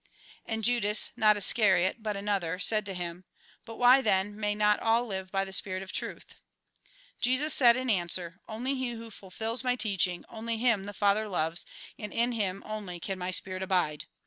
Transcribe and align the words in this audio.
And 0.47 0.63
Judas, 0.63 1.11
not 1.15 1.37
Iscariot, 1.37 2.01
but 2.01 2.17
another, 2.17 2.57
said 2.57 2.87
to 2.87 2.95
him: 2.95 3.23
But 3.65 3.75
why, 3.75 4.01
then, 4.01 4.35
may 4.35 4.55
not 4.55 4.79
all 4.79 5.05
live 5.05 5.31
by 5.31 5.45
the 5.45 5.53
spirit 5.53 5.83
of 5.83 5.91
truth?" 5.93 6.33
Jesus 7.21 7.53
said 7.53 7.77
in 7.77 7.87
answer:" 7.87 8.41
Only 8.49 8.73
he 8.73 8.93
who 8.93 9.11
fulfils 9.11 9.63
my 9.63 9.75
teaching, 9.75 10.25
only 10.27 10.57
him 10.57 10.85
the 10.85 10.93
Father 10.95 11.29
loves, 11.29 11.67
and 11.99 12.11
in 12.11 12.31
him 12.31 12.63
only 12.65 12.99
can 12.99 13.19
my 13.19 13.29
spirit 13.29 13.61
abide. 13.61 14.05